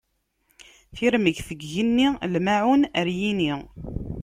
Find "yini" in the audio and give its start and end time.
3.19-3.53